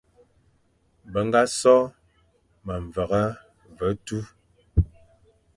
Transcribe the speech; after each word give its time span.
Be 1.11 1.19
ñga 1.25 1.41
sô 1.59 1.75
memveghe 2.65 3.23
ve 3.77 3.87
tu, 4.05 4.17